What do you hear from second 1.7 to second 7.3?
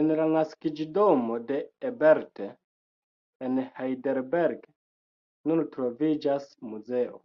Ebert, en Heidelberg, nun troviĝas muzeo.